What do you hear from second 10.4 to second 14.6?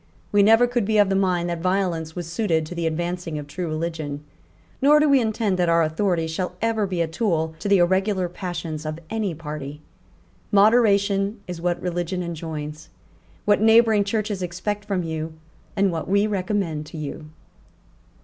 Moderation is what religion enjoins, what neighbouring Churches